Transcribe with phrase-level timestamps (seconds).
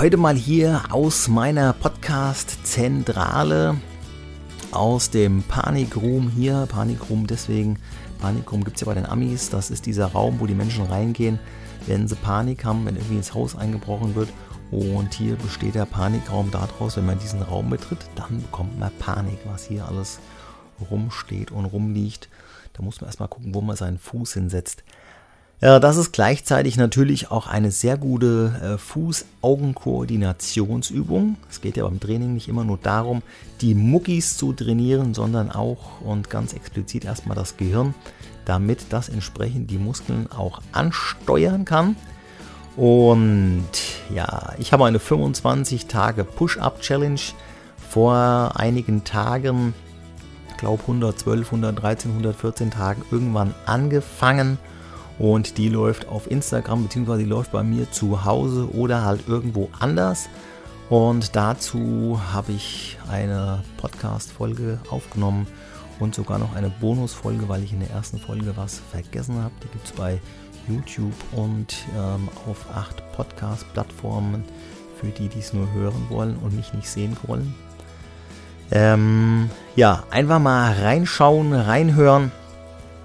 [0.00, 3.76] heute mal hier aus meiner Podcast-Zentrale,
[4.70, 6.66] aus dem Panikroom hier.
[6.70, 7.78] Panikroom deswegen,
[8.18, 9.50] Panikroom gibt es ja bei den Amis.
[9.50, 11.38] Das ist dieser Raum, wo die Menschen reingehen,
[11.86, 14.30] wenn sie Panik haben, wenn irgendwie ins Haus eingebrochen wird.
[14.70, 19.40] Und hier besteht der Panikraum daraus, wenn man diesen Raum betritt, dann bekommt man Panik,
[19.44, 20.18] was hier alles
[20.90, 22.30] rumsteht und rumliegt.
[22.72, 24.82] Da muss man erstmal gucken, wo man seinen Fuß hinsetzt.
[25.60, 31.36] Das ist gleichzeitig natürlich auch eine sehr gute äh, Fuß-Augen-Koordinationsübung.
[31.50, 33.20] Es geht ja beim Training nicht immer nur darum,
[33.60, 37.94] die Muckis zu trainieren, sondern auch und ganz explizit erstmal das Gehirn,
[38.46, 41.94] damit das entsprechend die Muskeln auch ansteuern kann.
[42.74, 43.68] Und
[44.14, 47.20] ja, ich habe eine 25 Tage Push-Up-Challenge
[47.90, 49.74] vor einigen Tagen,
[50.48, 54.56] ich glaube 112, 113, 114 Tagen irgendwann angefangen
[55.20, 57.18] und die läuft auf Instagram bzw.
[57.18, 60.30] die läuft bei mir zu Hause oder halt irgendwo anders.
[60.88, 65.46] Und dazu habe ich eine Podcast-Folge aufgenommen
[66.00, 69.52] und sogar noch eine Bonus-Folge, weil ich in der ersten Folge was vergessen habe.
[69.62, 70.18] Die gibt es bei
[70.66, 74.42] YouTube und ähm, auf acht Podcast-Plattformen
[74.98, 77.54] für die, die es nur hören wollen und mich nicht sehen wollen.
[78.72, 82.32] Ähm, ja, einfach mal reinschauen, reinhören.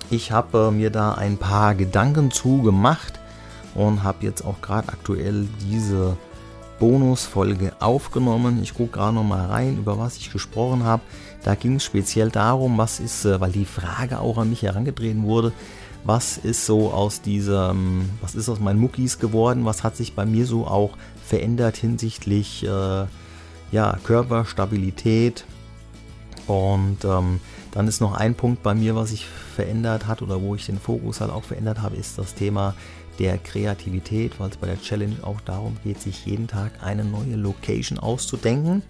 [0.09, 3.19] Ich habe äh, mir da ein paar Gedanken zu gemacht
[3.73, 6.15] und habe jetzt auch gerade aktuell diese
[6.79, 8.61] Bonusfolge aufgenommen.
[8.61, 11.01] Ich gucke gerade noch mal rein, über was ich gesprochen habe.
[11.43, 15.23] Da ging es speziell darum, was ist, äh, weil die Frage auch an mich herangetreten
[15.23, 15.51] wurde,
[16.03, 20.25] was ist so aus diesem, was ist aus meinen Muckis geworden, was hat sich bei
[20.25, 20.91] mir so auch
[21.25, 23.05] verändert hinsichtlich äh,
[23.71, 25.45] ja, Körperstabilität,
[26.47, 27.39] und ähm,
[27.75, 30.79] dann ist noch ein Punkt bei mir, was sich verändert hat oder wo ich den
[30.79, 32.73] Fokus halt auch verändert habe, ist das Thema
[33.19, 37.35] der Kreativität, weil es bei der Challenge auch darum geht, sich jeden Tag eine neue
[37.35, 38.81] Location auszudenken.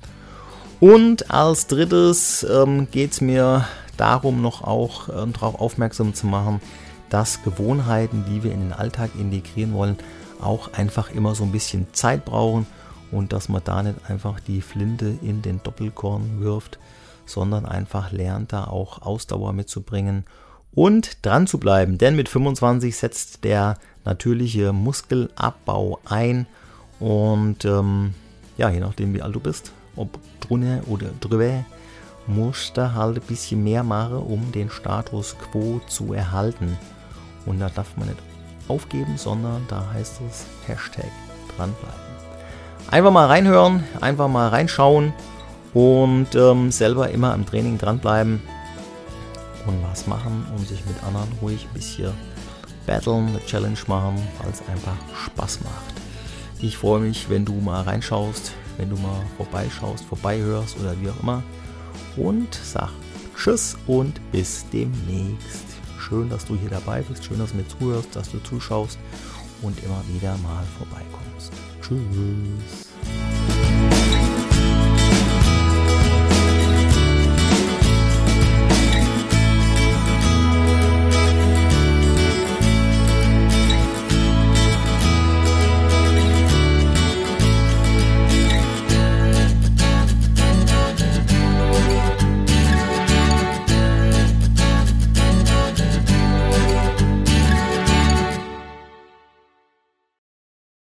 [0.79, 6.61] Und als drittes ähm, geht es mir darum, noch auch ähm, darauf aufmerksam zu machen,
[7.09, 9.97] dass Gewohnheiten, die wir in den Alltag integrieren wollen,
[10.41, 12.67] auch einfach immer so ein bisschen Zeit brauchen
[13.11, 16.77] und dass man da nicht einfach die Flinte in den Doppelkorn wirft,
[17.25, 20.25] sondern einfach lernt da auch Ausdauer mitzubringen
[20.73, 21.97] und dran zu bleiben.
[21.97, 26.45] Denn mit 25 setzt der natürliche Muskelabbau ein
[26.99, 28.13] und ähm,
[28.57, 31.65] ja, je nachdem wie alt du bist, ob drunter oder drüber,
[32.27, 36.77] musst du halt ein bisschen mehr machen, um den Status quo zu erhalten.
[37.45, 38.19] Und da darf man nicht
[38.67, 41.11] aufgeben, sondern da heißt es Hashtag
[41.55, 42.05] dranbleiben.
[42.89, 45.13] Einfach mal reinhören, einfach mal reinschauen
[45.75, 48.41] und ähm, selber immer am Training dranbleiben
[49.67, 52.13] und was machen und sich mit anderen ruhig ein bisschen
[52.87, 55.93] battlen, eine Challenge machen, weil es einfach Spaß macht.
[56.61, 61.21] Ich freue mich, wenn du mal reinschaust, wenn du mal vorbeischaust, vorbeihörst oder wie auch
[61.21, 61.43] immer.
[62.15, 62.89] Und sag
[63.37, 65.65] Tschüss und bis demnächst.
[65.99, 68.97] Schön, dass du hier dabei bist, schön, dass du mir zuhörst, dass du zuschaust
[69.61, 71.51] und immer wieder mal vorbeikommst.
[71.81, 72.84] Tschüss.